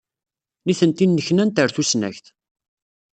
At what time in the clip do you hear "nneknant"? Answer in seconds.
1.07-1.59